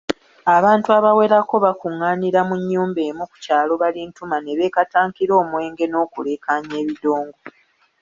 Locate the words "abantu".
0.55-0.87